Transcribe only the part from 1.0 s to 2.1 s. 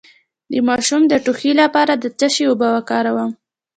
د ټوخي لپاره د